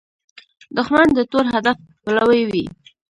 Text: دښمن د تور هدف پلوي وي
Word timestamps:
دښمن 0.75 1.07
د 1.13 1.19
تور 1.31 1.45
هدف 1.53 1.77
پلوي 2.03 2.41
وي 2.51 2.65